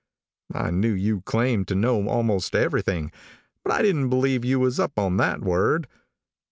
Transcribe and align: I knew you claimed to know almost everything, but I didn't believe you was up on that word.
I 0.55 0.71
knew 0.71 0.93
you 0.93 1.21
claimed 1.21 1.67
to 1.67 1.75
know 1.75 2.07
almost 2.09 2.55
everything, 2.55 3.11
but 3.63 3.71
I 3.71 3.83
didn't 3.83 4.09
believe 4.09 4.43
you 4.43 4.59
was 4.59 4.79
up 4.79 4.97
on 4.97 5.17
that 5.17 5.41
word. 5.41 5.87